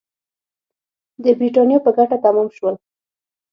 د 1.23 1.25
برېټانیا 1.39 1.77
په 1.85 1.89
ګټه 1.97 2.17
تمام 2.25 2.47
شول. 2.57 2.75